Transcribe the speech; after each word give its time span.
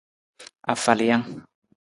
Afalijang. 0.73 1.23